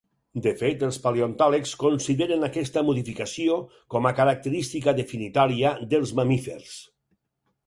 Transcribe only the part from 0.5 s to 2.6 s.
fet, els paleontòlegs consideren